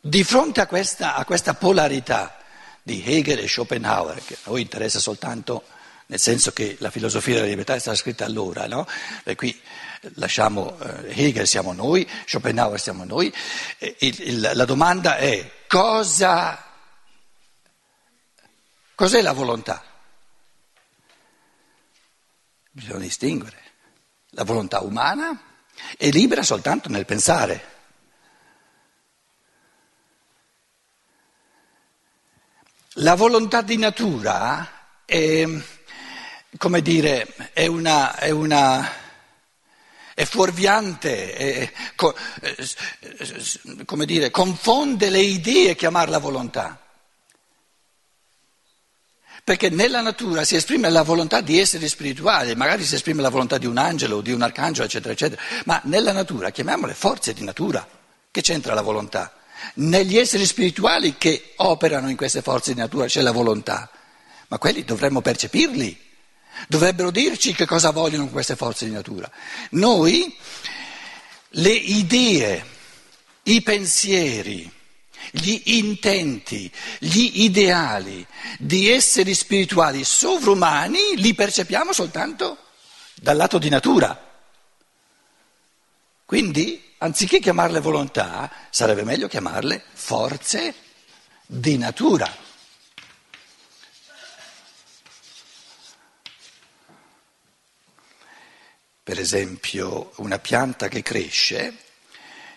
di 0.00 0.24
fronte 0.24 0.60
a 0.60 0.66
questa, 0.66 1.14
a 1.14 1.24
questa 1.24 1.54
polarità 1.54 2.38
di 2.82 3.04
Hegel 3.04 3.38
e 3.38 3.46
Schopenhauer, 3.46 4.24
che 4.24 4.34
a 4.34 4.38
noi 4.50 4.62
interessa 4.62 4.98
soltanto 4.98 5.62
nel 6.06 6.20
senso 6.20 6.52
che 6.52 6.76
la 6.78 6.90
filosofia 6.90 7.34
della 7.34 7.46
libertà 7.46 7.74
è 7.74 7.80
stata 7.80 7.96
scritta 7.96 8.24
allora, 8.24 8.66
no? 8.66 8.86
E 9.24 9.34
qui 9.34 9.60
lasciamo 10.14 10.78
eh, 10.78 11.12
Hegel 11.24 11.46
siamo 11.46 11.72
noi, 11.72 12.08
Schopenhauer 12.26 12.80
siamo 12.80 13.04
noi, 13.04 13.32
il, 13.78 14.20
il, 14.20 14.50
la 14.54 14.64
domanda 14.64 15.16
è 15.16 15.64
cosa, 15.66 16.64
cos'è 18.94 19.20
la 19.20 19.32
volontà? 19.32 19.82
Bisogna 22.70 22.98
distinguere. 22.98 23.64
La 24.30 24.44
volontà 24.44 24.80
umana 24.80 25.40
è 25.96 26.10
libera 26.10 26.42
soltanto 26.42 26.90
nel 26.90 27.06
pensare. 27.06 27.74
La 33.00 33.14
volontà 33.14 33.62
di 33.62 33.78
natura 33.78 35.00
è, 35.06 35.44
come 36.58 36.82
dire, 36.82 37.26
è 37.52 37.66
una, 37.66 38.16
è 38.16 38.30
una 38.30 39.04
è 40.16 40.24
fuorviante, 40.24 41.34
è, 41.34 41.72
come 43.84 44.06
dire, 44.06 44.30
confonde 44.30 45.10
le 45.10 45.20
idee 45.20 45.76
chiamarla 45.76 46.16
volontà. 46.16 46.80
Perché 49.44 49.68
nella 49.68 50.00
natura 50.00 50.42
si 50.44 50.56
esprime 50.56 50.88
la 50.88 51.02
volontà 51.02 51.42
di 51.42 51.60
essere 51.60 51.86
spirituali, 51.86 52.54
magari 52.54 52.82
si 52.82 52.94
esprime 52.94 53.20
la 53.20 53.28
volontà 53.28 53.58
di 53.58 53.66
un 53.66 53.76
angelo, 53.76 54.22
di 54.22 54.32
un 54.32 54.40
arcangelo, 54.40 54.86
eccetera, 54.86 55.12
eccetera, 55.12 55.42
ma 55.66 55.82
nella 55.84 56.12
natura, 56.12 56.48
chiamiamole 56.48 56.94
forze 56.94 57.34
di 57.34 57.44
natura, 57.44 57.86
che 58.30 58.40
c'entra 58.40 58.72
la 58.72 58.80
volontà? 58.80 59.34
Negli 59.74 60.16
esseri 60.16 60.46
spirituali 60.46 61.18
che 61.18 61.52
operano 61.56 62.08
in 62.08 62.16
queste 62.16 62.40
forze 62.40 62.72
di 62.72 62.80
natura 62.80 63.04
c'è 63.04 63.20
la 63.20 63.32
volontà, 63.32 63.90
ma 64.48 64.56
quelli 64.56 64.82
dovremmo 64.82 65.20
percepirli, 65.20 66.04
dovrebbero 66.68 67.10
dirci 67.10 67.52
che 67.52 67.66
cosa 67.66 67.90
vogliono 67.90 68.28
queste 68.28 68.56
forze 68.56 68.84
di 68.86 68.92
natura. 68.92 69.30
Noi 69.70 70.34
le 71.50 71.72
idee, 71.72 72.64
i 73.44 73.62
pensieri, 73.62 74.70
gli 75.30 75.60
intenti, 75.76 76.70
gli 76.98 77.42
ideali 77.42 78.26
di 78.58 78.88
esseri 78.88 79.34
spirituali 79.34 80.04
sovrumani 80.04 81.16
li 81.16 81.34
percepiamo 81.34 81.92
soltanto 81.92 82.58
dal 83.14 83.36
lato 83.36 83.58
di 83.58 83.68
natura. 83.68 84.22
Quindi, 86.24 86.82
anziché 86.98 87.38
chiamarle 87.38 87.80
volontà, 87.80 88.50
sarebbe 88.70 89.04
meglio 89.04 89.28
chiamarle 89.28 89.82
forze 89.92 90.74
di 91.46 91.78
natura. 91.78 92.44
Per 99.06 99.20
esempio, 99.20 100.10
una 100.16 100.40
pianta 100.40 100.88
che 100.88 101.00
cresce 101.00 101.76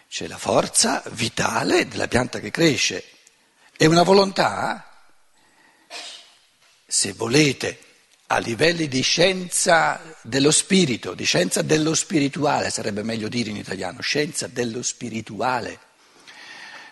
c'è 0.09 0.25
la 0.25 0.39
forza 0.39 1.03
vitale 1.11 1.87
della 1.87 2.07
pianta 2.07 2.39
che 2.39 2.49
cresce. 2.49 3.03
E 3.77 3.85
una 3.85 4.01
volontà, 4.01 5.05
se 6.87 7.13
volete, 7.13 7.77
a 8.25 8.39
livelli 8.39 8.87
di 8.87 9.03
scienza 9.03 10.01
dello 10.23 10.49
spirito, 10.49 11.13
di 11.13 11.23
scienza 11.23 11.61
dello 11.61 11.93
spirituale, 11.93 12.71
sarebbe 12.71 13.03
meglio 13.03 13.27
dire 13.27 13.51
in 13.51 13.57
italiano, 13.57 14.01
scienza 14.01 14.47
dello 14.47 14.81
spirituale, 14.81 15.77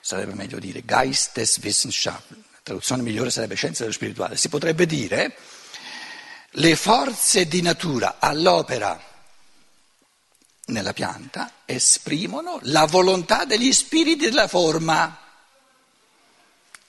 sarebbe 0.01 0.35
meglio 0.35 0.59
dire 0.59 0.85
Geisteswissenschaft, 0.85 2.29
la 2.29 2.59
traduzione 2.61 3.01
migliore 3.01 3.31
sarebbe 3.31 3.55
scienza 3.55 3.81
dello 3.81 3.95
spirituale, 3.95 4.37
si 4.37 4.49
potrebbe 4.49 4.85
dire 4.85 5.35
le 6.47 6.75
forze 6.75 7.47
di 7.47 7.63
natura 7.63 8.17
all'opera 8.19 9.15
nella 10.67 10.93
pianta 10.93 11.51
esprimono 11.65 12.59
la 12.63 12.85
volontà 12.85 13.45
degli 13.45 13.71
spiriti 13.71 14.25
della 14.25 14.47
forma 14.47 15.21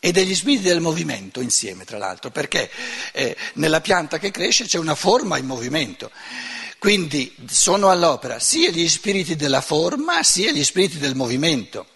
e 0.00 0.12
degli 0.12 0.34
spiriti 0.34 0.64
del 0.64 0.80
movimento 0.80 1.40
insieme, 1.40 1.84
tra 1.84 1.98
l'altro, 1.98 2.30
perché 2.30 2.70
eh, 3.12 3.36
nella 3.54 3.80
pianta 3.80 4.18
che 4.18 4.30
cresce 4.30 4.66
c'è 4.66 4.78
una 4.78 4.94
forma 4.94 5.38
in 5.38 5.46
movimento. 5.46 6.10
Quindi 6.78 7.34
sono 7.48 7.90
all'opera 7.90 8.38
sia 8.38 8.70
gli 8.70 8.88
spiriti 8.88 9.34
della 9.34 9.60
forma 9.60 10.22
sia 10.22 10.52
gli 10.52 10.62
spiriti 10.62 10.98
del 10.98 11.16
movimento. 11.16 11.86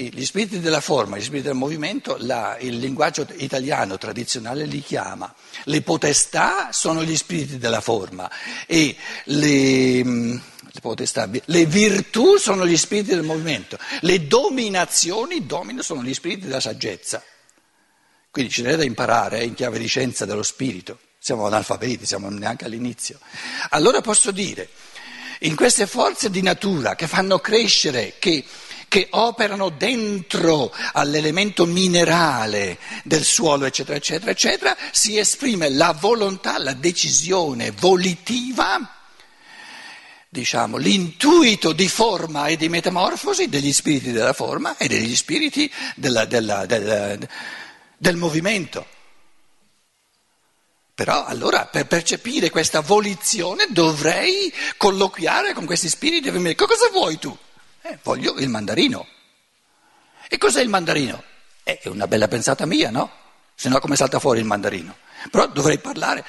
Gli 0.00 0.24
spiriti 0.24 0.60
della 0.60 0.80
forma, 0.80 1.16
gli 1.16 1.22
spiriti 1.22 1.48
del 1.48 1.56
movimento, 1.56 2.16
la, 2.20 2.56
il 2.60 2.78
linguaggio 2.78 3.26
italiano 3.38 3.98
tradizionale 3.98 4.64
li 4.64 4.80
chiama. 4.80 5.34
Le 5.64 5.82
potestà 5.82 6.68
sono 6.70 7.02
gli 7.02 7.16
spiriti 7.16 7.58
della 7.58 7.80
forma 7.80 8.30
e 8.66 8.94
le 9.24 10.40
potestà, 10.80 11.28
le 11.46 11.66
virtù 11.66 12.36
sono 12.36 12.64
gli 12.64 12.76
spiriti 12.76 13.10
del 13.10 13.24
movimento, 13.24 13.76
le 14.02 14.28
dominazioni 14.28 15.46
domino 15.46 15.82
sono 15.82 16.04
gli 16.04 16.14
spiriti 16.14 16.46
della 16.46 16.60
saggezza. 16.60 17.20
Quindi 18.30 18.52
ci 18.52 18.62
n'è 18.62 18.76
da 18.76 18.84
imparare 18.84 19.40
eh, 19.40 19.46
in 19.46 19.54
chiave 19.54 19.80
di 19.80 19.88
scienza 19.88 20.24
dello 20.24 20.44
spirito, 20.44 21.00
siamo 21.18 21.46
analfabeti, 21.46 22.06
siamo 22.06 22.28
neanche 22.30 22.66
all'inizio. 22.66 23.18
Allora 23.70 24.00
posso 24.00 24.30
dire, 24.30 24.68
in 25.40 25.56
queste 25.56 25.88
forze 25.88 26.30
di 26.30 26.42
natura 26.42 26.94
che 26.94 27.08
fanno 27.08 27.40
crescere, 27.40 28.14
che, 28.20 28.44
che 28.88 29.08
operano 29.10 29.68
dentro 29.68 30.72
all'elemento 30.92 31.66
minerale 31.66 32.78
del 33.04 33.22
suolo, 33.22 33.66
eccetera, 33.66 33.96
eccetera, 33.96 34.30
eccetera, 34.30 34.76
si 34.90 35.18
esprime 35.18 35.68
la 35.68 35.96
volontà, 35.98 36.58
la 36.58 36.72
decisione 36.72 37.70
volitiva 37.70 38.94
diciamo, 40.28 40.76
l'intuito 40.76 41.72
di 41.72 41.88
forma 41.88 42.48
e 42.48 42.56
di 42.56 42.68
metamorfosi 42.68 43.48
degli 43.48 43.72
spiriti 43.72 44.12
della 44.12 44.34
forma 44.34 44.76
e 44.76 44.86
degli 44.86 45.16
spiriti 45.16 45.70
della, 45.96 46.26
della, 46.26 46.66
della, 46.66 47.16
del 47.96 48.16
movimento. 48.16 48.86
Però 50.94 51.24
allora 51.24 51.66
per 51.66 51.86
percepire 51.86 52.50
questa 52.50 52.80
volizione 52.80 53.66
dovrei 53.70 54.52
colloquiare 54.76 55.54
con 55.54 55.64
questi 55.64 55.88
spiriti 55.88 56.28
e 56.28 56.32
dire 56.32 56.54
cosa 56.54 56.88
vuoi 56.90 57.18
tu? 57.18 57.36
Eh, 57.88 57.98
voglio 58.02 58.34
il 58.34 58.50
mandarino. 58.50 59.06
E 60.28 60.36
cos'è 60.36 60.60
il 60.60 60.68
mandarino? 60.68 61.22
Eh, 61.62 61.78
è 61.78 61.88
una 61.88 62.06
bella 62.06 62.28
pensata 62.28 62.66
mia, 62.66 62.90
no? 62.90 63.10
Se 63.54 63.70
no 63.70 63.78
come 63.80 63.96
salta 63.96 64.18
fuori 64.18 64.40
il 64.40 64.44
mandarino? 64.44 64.94
Però 65.30 65.46
dovrei 65.46 65.78
parlare. 65.78 66.22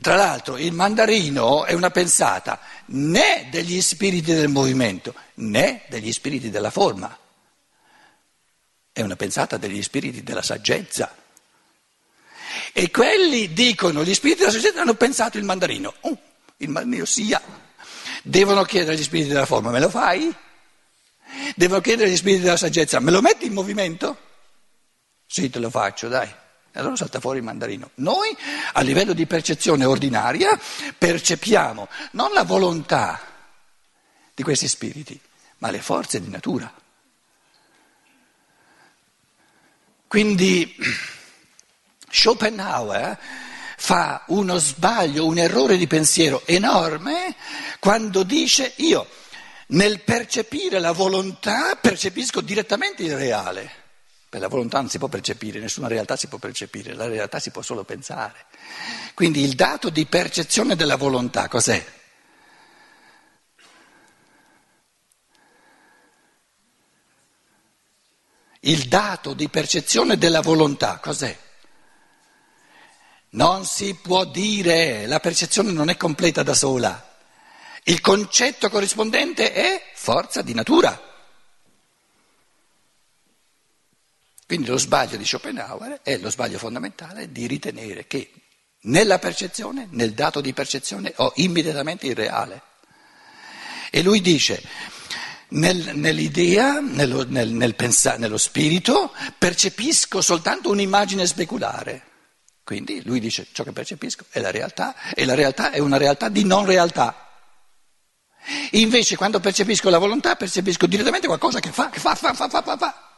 Tra 0.00 0.14
l'altro 0.14 0.56
il 0.56 0.72
mandarino 0.72 1.64
è 1.64 1.72
una 1.72 1.90
pensata 1.90 2.60
né 2.86 3.48
degli 3.50 3.80
spiriti 3.80 4.32
del 4.32 4.48
movimento 4.48 5.12
né 5.34 5.82
degli 5.88 6.12
spiriti 6.12 6.50
della 6.50 6.70
forma, 6.70 7.18
è 8.92 9.00
una 9.02 9.16
pensata 9.16 9.56
degli 9.56 9.82
spiriti 9.82 10.22
della 10.22 10.42
saggezza. 10.42 11.12
E 12.72 12.90
quelli 12.92 13.52
dicono, 13.52 14.04
gli 14.04 14.14
spiriti 14.14 14.40
della 14.40 14.52
saggezza 14.52 14.82
hanno 14.82 14.94
pensato 14.94 15.36
il 15.36 15.44
mandarino, 15.44 15.92
oh, 16.02 16.18
il 16.58 16.68
mandarino 16.68 17.04
sia. 17.04 17.42
Devono 18.22 18.62
chiedere 18.62 18.94
agli 18.94 19.02
spiriti 19.02 19.30
della 19.30 19.46
forma, 19.46 19.70
me 19.70 19.80
lo 19.80 19.90
fai? 19.90 20.34
Devono 21.54 21.80
chiedere 21.80 22.08
agli 22.08 22.16
spiriti 22.16 22.42
della 22.42 22.56
saggezza, 22.56 23.00
me 23.00 23.10
lo 23.10 23.20
metti 23.20 23.46
in 23.46 23.52
movimento? 23.52 24.18
Sì, 25.26 25.50
te 25.50 25.58
lo 25.58 25.70
faccio, 25.70 26.08
dai. 26.08 26.28
E 26.28 26.78
allora 26.78 26.96
salta 26.96 27.20
fuori 27.20 27.38
il 27.38 27.44
mandarino. 27.44 27.90
Noi, 27.96 28.36
a 28.72 28.80
livello 28.82 29.14
di 29.14 29.26
percezione 29.26 29.84
ordinaria, 29.84 30.58
percepiamo 30.96 31.88
non 32.12 32.32
la 32.32 32.44
volontà 32.44 33.20
di 34.34 34.42
questi 34.42 34.68
spiriti, 34.68 35.18
ma 35.58 35.70
le 35.70 35.80
forze 35.80 36.20
di 36.20 36.28
natura. 36.28 36.72
Quindi 40.06 40.76
Schopenhauer 42.10 43.18
fa 43.78 44.24
uno 44.28 44.58
sbaglio, 44.58 45.26
un 45.26 45.38
errore 45.38 45.76
di 45.76 45.86
pensiero 45.86 46.42
enorme 46.46 47.34
quando 47.78 48.22
dice 48.22 48.72
io 48.76 49.06
nel 49.68 50.02
percepire 50.02 50.78
la 50.78 50.92
volontà 50.92 51.74
percepisco 51.76 52.40
direttamente 52.40 53.02
il 53.02 53.16
reale. 53.16 53.84
Per 54.28 54.40
la 54.40 54.48
volontà 54.48 54.80
non 54.80 54.90
si 54.90 54.98
può 54.98 55.08
percepire, 55.08 55.60
nessuna 55.60 55.88
realtà 55.88 56.16
si 56.16 56.26
può 56.26 56.38
percepire, 56.38 56.94
la 56.94 57.06
realtà 57.06 57.38
si 57.38 57.50
può 57.50 57.62
solo 57.62 57.84
pensare. 57.84 58.46
Quindi 59.14 59.42
il 59.42 59.54
dato 59.54 59.88
di 59.88 60.04
percezione 60.06 60.76
della 60.76 60.96
volontà 60.96 61.48
cos'è? 61.48 61.94
Il 68.60 68.88
dato 68.88 69.32
di 69.32 69.48
percezione 69.48 70.18
della 70.18 70.40
volontà 70.40 70.98
cos'è? 70.98 71.38
Non 73.30 73.64
si 73.64 73.94
può 73.94 74.24
dire, 74.24 75.06
la 75.06 75.20
percezione 75.20 75.70
non 75.70 75.88
è 75.88 75.96
completa 75.96 76.42
da 76.42 76.54
sola. 76.54 77.05
Il 77.88 78.00
concetto 78.00 78.68
corrispondente 78.68 79.52
è 79.52 79.80
forza 79.94 80.42
di 80.42 80.54
natura. 80.54 81.00
Quindi 84.44 84.66
lo 84.66 84.76
sbaglio 84.76 85.16
di 85.16 85.24
Schopenhauer 85.24 86.00
è 86.02 86.18
lo 86.18 86.28
sbaglio 86.30 86.58
fondamentale 86.58 87.30
di 87.30 87.46
ritenere 87.46 88.08
che 88.08 88.32
nella 88.82 89.20
percezione, 89.20 89.86
nel 89.90 90.14
dato 90.14 90.40
di 90.40 90.52
percezione, 90.52 91.12
ho 91.16 91.32
immediatamente 91.36 92.08
il 92.08 92.16
reale. 92.16 92.62
E 93.92 94.02
lui 94.02 94.20
dice, 94.20 94.60
nel, 95.50 95.96
nell'idea, 95.96 96.80
nello, 96.80 97.24
nel, 97.24 97.50
nel 97.50 97.76
pensa, 97.76 98.16
nello 98.16 98.38
spirito, 98.38 99.12
percepisco 99.38 100.20
soltanto 100.20 100.70
un'immagine 100.70 101.24
speculare. 101.24 102.02
Quindi 102.64 103.00
lui 103.04 103.20
dice, 103.20 103.46
ciò 103.52 103.62
che 103.62 103.70
percepisco 103.70 104.24
è 104.30 104.40
la 104.40 104.50
realtà 104.50 105.12
e 105.14 105.24
la 105.24 105.34
realtà 105.34 105.70
è 105.70 105.78
una 105.78 105.98
realtà 105.98 106.28
di 106.28 106.44
non 106.44 106.66
realtà. 106.66 107.25
Invece 108.72 109.16
quando 109.16 109.40
percepisco 109.40 109.90
la 109.90 109.98
volontà 109.98 110.36
percepisco 110.36 110.86
direttamente 110.86 111.26
qualcosa 111.26 111.60
che 111.60 111.72
fa, 111.72 111.90
che 111.90 111.98
fa, 111.98 112.14
fa, 112.14 112.32
fa, 112.32 112.48
fa, 112.48 112.76
fa. 112.76 113.10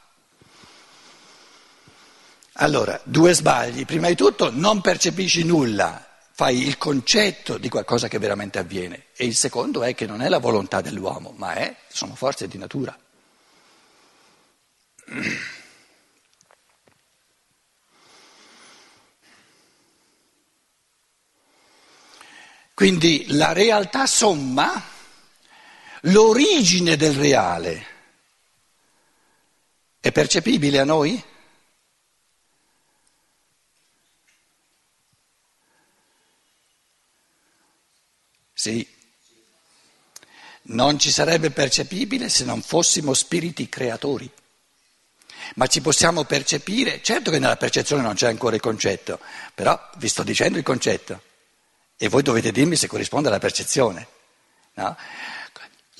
Allora, 2.61 3.01
due 3.05 3.35
sbagli. 3.35 3.85
Prima 3.85 4.09
di 4.09 4.17
tutto 4.17 4.51
non 4.51 4.81
percepisci 4.81 5.45
nulla, 5.45 6.05
fai 6.33 6.67
il 6.67 6.77
concetto 6.77 7.59
di 7.59 7.69
qualcosa 7.69 8.09
che 8.09 8.19
veramente 8.19 8.59
avviene. 8.59 9.07
E 9.17 9.27
il 9.27 9.37
secondo 9.37 9.83
è 9.83 9.95
che 9.95 10.07
non 10.07 10.23
è 10.23 10.29
la 10.29 10.39
volontà 10.39 10.81
dell'uomo, 10.81 11.33
ma 11.37 11.55
è, 11.55 11.77
sono 11.89 12.15
forze 12.15 12.49
di 12.49 12.59
natura. 12.59 12.97
Quindi 22.75 23.27
la 23.31 23.53
realtà 23.53 24.07
somma, 24.07 24.81
l'origine 26.03 26.97
del 26.97 27.15
reale, 27.15 27.87
è 30.01 30.13
percepibile 30.13 30.79
a 30.79 30.85
noi? 30.85 31.23
Sì. 38.53 38.87
Non 40.63 40.99
ci 40.99 41.11
sarebbe 41.11 41.51
percepibile 41.51 42.29
se 42.29 42.45
non 42.45 42.61
fossimo 42.61 43.15
spiriti 43.15 43.69
creatori. 43.69 44.31
Ma 45.55 45.67
ci 45.67 45.81
possiamo 45.81 46.25
percepire, 46.25 47.01
certo 47.03 47.31
che 47.31 47.39
nella 47.39 47.57
percezione 47.57 48.03
non 48.03 48.15
c'è 48.15 48.27
ancora 48.27 48.55
il 48.55 48.61
concetto, 48.61 49.19
però 49.55 49.79
vi 49.97 50.09
sto 50.09 50.23
dicendo 50.23 50.59
il 50.59 50.65
concetto 50.65 51.23
e 51.97 52.09
voi 52.09 52.23
dovete 52.23 52.53
dirmi 52.53 52.77
se 52.77 52.87
corrisponde 52.87 53.29
alla 53.29 53.39
percezione. 53.39 54.07
No? 54.75 54.97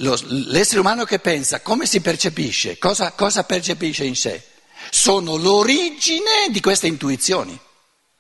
Lo, 0.01 0.19
l'essere 0.25 0.81
umano 0.81 1.05
che 1.05 1.19
pensa, 1.19 1.61
come 1.61 1.87
si 1.87 2.01
percepisce? 2.01 2.79
Cosa, 2.79 3.13
cosa 3.13 3.45
percepisce 3.45 4.05
in 4.05 4.17
sé? 4.17 4.43
Sono 4.91 5.37
l'origine 5.37 6.49
di 6.51 6.61
queste 6.61 6.87
intuizioni 6.87 7.59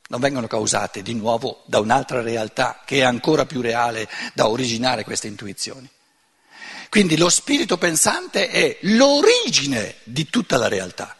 non 0.08 0.20
vengono 0.20 0.46
causate 0.46 1.02
di 1.02 1.14
nuovo 1.14 1.62
da 1.66 1.80
un'altra 1.80 2.22
realtà 2.22 2.82
che 2.84 2.98
è 2.98 3.02
ancora 3.02 3.44
più 3.46 3.60
reale 3.60 4.08
da 4.34 4.48
originare 4.48 5.04
queste 5.04 5.26
intuizioni. 5.26 5.88
Quindi 6.88 7.18
lo 7.18 7.28
spirito 7.28 7.76
pensante 7.76 8.48
è 8.48 8.78
l'origine 8.82 9.96
di 10.04 10.28
tutta 10.30 10.56
la 10.56 10.68
realtà 10.68 11.14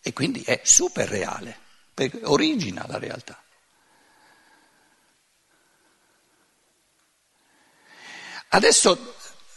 e 0.00 0.12
quindi 0.12 0.42
è 0.42 0.60
super 0.64 1.08
reale, 1.08 1.58
perché 1.92 2.20
origina 2.24 2.86
la 2.88 2.98
realtà. 2.98 3.42
Adesso 8.48 9.15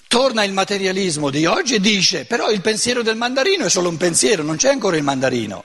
torna 0.10 0.44
il 0.44 0.52
materialismo 0.52 1.30
di 1.30 1.46
oggi 1.46 1.76
e 1.76 1.80
dice 1.80 2.26
però 2.26 2.52
il 2.52 2.60
pensiero 2.60 3.02
del 3.02 3.16
mandarino 3.16 3.64
è 3.64 3.70
solo 3.70 3.88
un 3.88 3.96
pensiero, 3.96 4.44
non 4.44 4.58
c'è 4.58 4.70
ancora 4.70 4.98
il 4.98 5.04
mandarino 5.04 5.64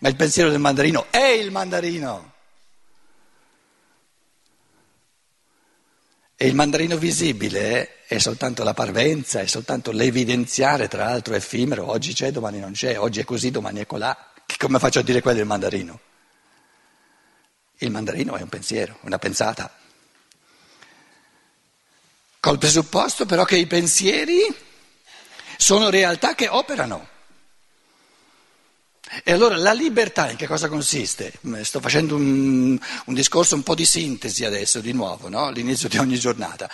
ma 0.00 0.08
il 0.08 0.16
pensiero 0.16 0.50
del 0.50 0.60
mandarino 0.60 1.06
è 1.10 1.26
il 1.26 1.50
mandarino. 1.50 2.32
E 6.36 6.46
il 6.46 6.54
mandarino 6.54 6.96
visibile 6.96 8.04
è 8.06 8.16
soltanto 8.16 8.64
la 8.64 8.72
parvenza, 8.72 9.40
è 9.40 9.46
soltanto 9.46 9.92
l'evidenziare, 9.92 10.88
tra 10.88 11.04
l'altro 11.04 11.34
effimero, 11.34 11.90
oggi 11.90 12.14
c'è, 12.14 12.30
domani 12.30 12.58
non 12.58 12.72
c'è, 12.72 12.98
oggi 12.98 13.20
è 13.20 13.24
così, 13.24 13.50
domani 13.50 13.80
è 13.80 13.86
colà. 13.86 14.16
Come 14.56 14.78
faccio 14.78 15.00
a 15.00 15.02
dire 15.02 15.20
quello 15.20 15.36
del 15.36 15.46
mandarino? 15.46 16.00
Il 17.78 17.90
mandarino 17.90 18.36
è 18.36 18.42
un 18.42 18.48
pensiero, 18.48 18.98
una 19.02 19.18
pensata. 19.18 19.79
Col 22.50 22.58
presupposto 22.58 23.26
però 23.26 23.44
che 23.44 23.56
i 23.56 23.68
pensieri 23.68 24.44
sono 25.56 25.88
realtà 25.88 26.34
che 26.34 26.48
operano. 26.48 27.06
E 29.22 29.30
allora 29.30 29.56
la 29.56 29.72
libertà 29.72 30.28
in 30.32 30.36
che 30.36 30.48
cosa 30.48 30.66
consiste? 30.66 31.32
Sto 31.62 31.78
facendo 31.78 32.16
un, 32.16 32.76
un 33.04 33.14
discorso 33.14 33.54
un 33.54 33.62
po' 33.62 33.76
di 33.76 33.84
sintesi 33.84 34.44
adesso, 34.44 34.80
di 34.80 34.90
nuovo, 34.90 35.28
no? 35.28 35.44
all'inizio 35.44 35.88
di 35.88 35.98
ogni 35.98 36.18
giornata. 36.18 36.68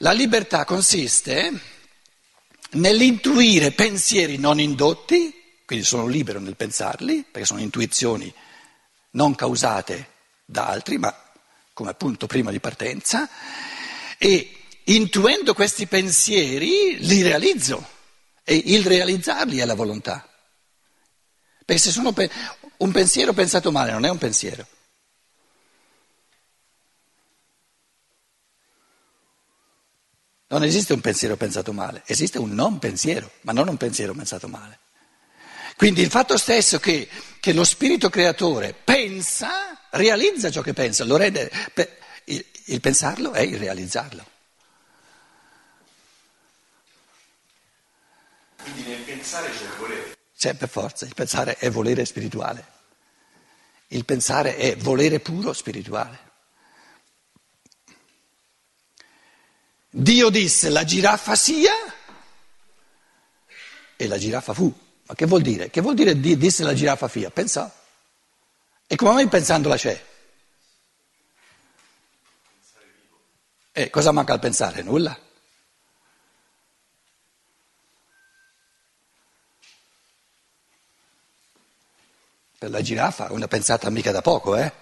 La 0.00 0.12
libertà 0.12 0.66
consiste 0.66 1.58
nell'intuire 2.72 3.70
pensieri 3.70 4.36
non 4.36 4.60
indotti, 4.60 5.62
quindi 5.64 5.86
sono 5.86 6.06
libero 6.06 6.40
nel 6.40 6.56
pensarli, 6.56 7.24
perché 7.24 7.46
sono 7.46 7.60
intuizioni 7.60 8.30
non 9.12 9.34
causate 9.34 10.08
da 10.44 10.66
altri, 10.66 10.98
ma 10.98 11.16
come 11.72 11.88
appunto 11.88 12.26
prima 12.26 12.50
di 12.50 12.60
partenza, 12.60 13.26
e 14.18 14.58
intuendo 14.84 15.54
questi 15.54 15.86
pensieri 15.86 16.98
li 17.00 17.22
realizzo 17.22 17.92
e 18.42 18.60
il 18.66 18.84
realizzarli 18.84 19.58
è 19.58 19.64
la 19.64 19.74
volontà. 19.74 20.28
Perché 21.64 21.80
se 21.80 21.90
sono 21.90 22.12
pe- 22.12 22.30
un 22.78 22.92
pensiero 22.92 23.32
pensato 23.32 23.72
male 23.72 23.92
non 23.92 24.04
è 24.04 24.10
un 24.10 24.18
pensiero. 24.18 24.66
Non 30.48 30.62
esiste 30.62 30.92
un 30.92 31.00
pensiero 31.00 31.36
pensato 31.36 31.72
male, 31.72 32.02
esiste 32.06 32.38
un 32.38 32.50
non 32.50 32.78
pensiero, 32.78 33.30
ma 33.40 33.52
non 33.52 33.66
un 33.66 33.76
pensiero 33.76 34.12
pensato 34.12 34.46
male. 34.46 34.78
Quindi 35.76 36.02
il 36.02 36.10
fatto 36.10 36.36
stesso 36.36 36.78
che, 36.78 37.08
che 37.40 37.52
lo 37.52 37.64
spirito 37.64 38.08
creatore 38.08 38.72
pensa, 38.72 39.88
realizza 39.90 40.50
ciò 40.50 40.60
che 40.60 40.72
pensa, 40.72 41.04
rende, 41.16 41.50
il, 42.26 42.44
il 42.66 42.80
pensarlo 42.80 43.32
è 43.32 43.40
il 43.40 43.58
realizzarlo. 43.58 44.32
Quindi 48.64 48.82
nel 48.84 49.02
pensare 49.02 49.50
c'è 49.50 49.62
il 49.62 49.76
volere. 49.78 50.16
C'è 50.34 50.54
per 50.54 50.68
forza, 50.70 51.04
il 51.04 51.14
pensare 51.14 51.56
è 51.56 51.70
volere 51.70 52.06
spirituale, 52.06 52.66
il 53.88 54.06
pensare 54.06 54.56
è 54.56 54.74
volere 54.76 55.20
puro 55.20 55.52
spirituale. 55.52 56.18
Dio 59.90 60.30
disse 60.30 60.70
la 60.70 60.82
giraffa 60.82 61.36
sia 61.36 61.72
e 63.96 64.06
la 64.06 64.16
giraffa 64.18 64.54
fu. 64.54 64.74
Ma 65.06 65.14
che 65.14 65.26
vuol 65.26 65.42
dire? 65.42 65.68
Che 65.68 65.82
vuol 65.82 65.94
dire 65.94 66.18
disse 66.18 66.64
la 66.64 66.74
giraffa 66.74 67.06
fia? 67.06 67.30
Pensò. 67.30 67.70
E 68.86 68.96
come 68.96 69.12
mai 69.12 69.28
pensandola 69.28 69.76
c'è? 69.76 70.04
E 73.72 73.90
cosa 73.90 74.10
manca 74.10 74.32
al 74.32 74.40
pensare? 74.40 74.82
Nulla. 74.82 75.23
La 82.68 82.82
giraffa 82.82 83.28
una 83.30 83.48
pensata 83.48 83.90
mica 83.90 84.12
da 84.12 84.20
poco, 84.20 84.56
eh? 84.56 84.72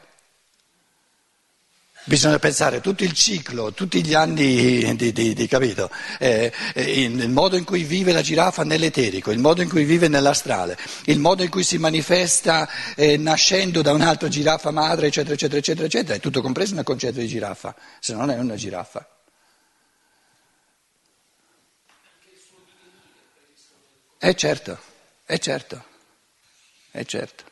Bisogna 2.05 2.41
pensare 2.41 2.81
tutto 2.81 3.05
il 3.05 3.13
ciclo, 3.13 3.73
tutti 3.73 4.05
gli 4.05 4.13
anni 4.13 4.97
di, 4.97 5.13
di, 5.13 5.35
di 5.35 5.47
capito, 5.47 5.89
eh, 6.19 6.53
eh, 6.75 7.01
il 7.01 7.29
modo 7.29 7.57
in 7.57 7.63
cui 7.63 7.85
vive 7.85 8.13
la 8.13 8.23
giraffa 8.23 8.65
nell'eterico, 8.65 9.31
il 9.31 9.39
modo 9.39 9.63
in 9.63 9.69
cui 9.69 9.85
vive 9.85 10.09
nell'astrale, 10.09 10.77
il 11.05 11.21
modo 11.21 11.45
in 11.45 11.49
cui 11.49 11.63
si 11.63 11.79
manifesta 11.79 12.69
eh, 12.97 13.17
nascendo 13.19 13.83
da 13.83 13.93
un'altra 13.93 14.27
giraffa 14.27 14.73
madre, 14.73 15.07
eccetera, 15.07 15.35
eccetera, 15.35 15.59
eccetera, 15.59 15.87
eccetera, 15.87 16.15
è 16.17 16.21
tutto 16.21 16.43
compreso 16.43 16.75
nel 16.75 16.83
concetto 16.83 17.21
di 17.21 17.29
giraffa, 17.29 17.73
se 18.01 18.15
non 18.15 18.31
è 18.31 18.37
una 18.37 18.57
giraffa. 18.57 19.09
È 24.19 24.35
certo, 24.35 24.79
è 25.25 25.39
certo, 25.39 25.85
è 26.91 27.05
certo. 27.05 27.52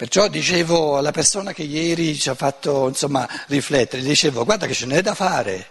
Perciò 0.00 0.28
dicevo 0.28 0.96
alla 0.96 1.10
persona 1.10 1.52
che 1.52 1.62
ieri 1.62 2.16
ci 2.16 2.30
ha 2.30 2.34
fatto 2.34 2.88
insomma, 2.88 3.28
riflettere, 3.48 4.00
dicevo 4.00 4.46
guarda 4.46 4.66
che 4.66 4.72
ce 4.72 4.86
n'è 4.86 5.02
da 5.02 5.14
fare. 5.14 5.68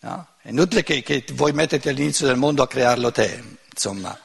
No? 0.00 0.30
È 0.42 0.48
inutile 0.48 0.82
che, 0.82 1.00
che 1.00 1.24
vuoi 1.32 1.52
metterti 1.52 1.88
all'inizio 1.88 2.26
del 2.26 2.34
mondo 2.34 2.60
a 2.60 2.66
crearlo 2.66 3.12
te, 3.12 3.40
insomma, 3.70 4.18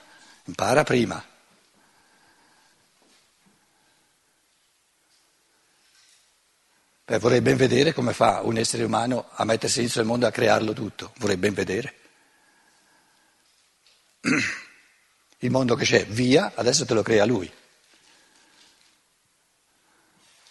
impara 0.45 0.83
prima. 0.83 1.23
Beh, 7.05 7.19
vorrei 7.19 7.41
ben 7.41 7.57
vedere 7.57 7.93
come 7.93 8.13
fa 8.13 8.41
un 8.41 8.57
essere 8.57 8.85
umano 8.85 9.27
a 9.33 9.45
mettersi 9.45 9.77
all'inizio 9.77 10.01
del 10.01 10.09
mondo 10.09 10.25
a 10.25 10.31
crearlo 10.31 10.73
tutto, 10.73 11.13
vorrei 11.17 11.37
ben 11.37 11.53
vedere. 11.53 11.93
Il 15.41 15.51
mondo 15.51 15.75
che 15.75 15.85
c'è, 15.85 16.07
via, 16.07 16.53
adesso 16.55 16.85
te 16.87 16.95
lo 16.95 17.03
crea 17.03 17.23
lui. 17.23 17.53